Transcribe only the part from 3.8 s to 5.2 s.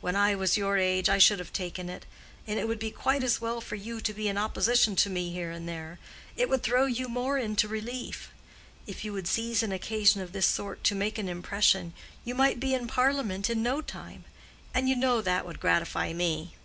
to be in opposition to